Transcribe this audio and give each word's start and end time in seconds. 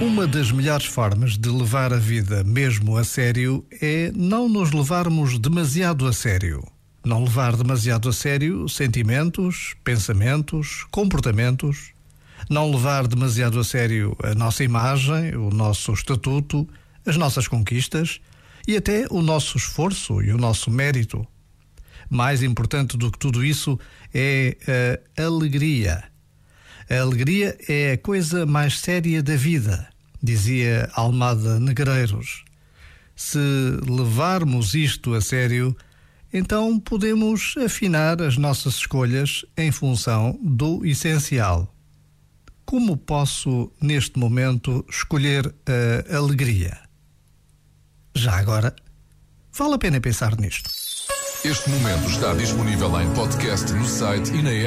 Uma 0.00 0.26
das 0.26 0.52
melhores 0.52 0.84
formas 0.84 1.38
de 1.38 1.48
levar 1.48 1.90
a 1.90 1.96
vida 1.96 2.44
mesmo 2.44 2.98
a 2.98 3.04
sério 3.04 3.64
é 3.80 4.12
não 4.14 4.46
nos 4.46 4.70
levarmos 4.70 5.38
demasiado 5.38 6.06
a 6.06 6.12
sério. 6.12 6.62
Não 7.02 7.24
levar 7.24 7.56
demasiado 7.56 8.06
a 8.10 8.12
sério 8.12 8.68
sentimentos, 8.68 9.74
pensamentos, 9.82 10.84
comportamentos. 10.90 11.92
Não 12.50 12.70
levar 12.70 13.06
demasiado 13.06 13.58
a 13.58 13.64
sério 13.64 14.14
a 14.22 14.34
nossa 14.34 14.62
imagem, 14.62 15.34
o 15.34 15.48
nosso 15.48 15.94
estatuto, 15.94 16.68
as 17.06 17.16
nossas 17.16 17.48
conquistas 17.48 18.20
e 18.68 18.76
até 18.76 19.06
o 19.10 19.22
nosso 19.22 19.56
esforço 19.56 20.20
e 20.20 20.30
o 20.30 20.36
nosso 20.36 20.70
mérito. 20.70 21.26
Mais 22.10 22.42
importante 22.42 22.98
do 22.98 23.10
que 23.10 23.18
tudo 23.18 23.42
isso 23.42 23.80
é 24.12 25.00
a 25.18 25.22
alegria 25.24 26.04
a 26.88 27.00
alegria 27.00 27.56
é 27.68 27.92
a 27.92 27.98
coisa 27.98 28.46
mais 28.46 28.78
séria 28.78 29.20
da 29.20 29.34
vida, 29.34 29.88
dizia 30.26 30.90
Almada 30.92 31.60
Negreiros. 31.60 32.44
Se 33.14 33.38
levarmos 33.88 34.74
isto 34.74 35.14
a 35.14 35.20
sério, 35.20 35.74
então 36.32 36.78
podemos 36.80 37.54
afinar 37.64 38.20
as 38.20 38.36
nossas 38.36 38.74
escolhas 38.74 39.44
em 39.56 39.70
função 39.70 40.38
do 40.42 40.84
essencial. 40.84 41.72
Como 42.64 42.96
posso, 42.96 43.72
neste 43.80 44.18
momento, 44.18 44.84
escolher 44.90 45.54
a 46.10 46.16
alegria? 46.16 46.76
Já 48.14 48.36
agora, 48.36 48.74
vale 49.56 49.74
a 49.74 49.78
pena 49.78 50.00
pensar 50.00 50.36
nisto. 50.36 50.68
Este 51.44 51.70
momento 51.70 52.10
está 52.10 52.34
disponível 52.34 53.00
em 53.00 53.08
podcast 53.14 53.72
no 53.72 53.86
site 53.86 54.32
e 54.32 54.42
na 54.42 54.50
app. 54.50 54.64